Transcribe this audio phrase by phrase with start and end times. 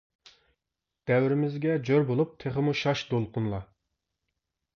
[1.11, 3.61] دەۋرىمىزگە جور بولۇپ، تېخىمۇ شاش دولقۇنلا.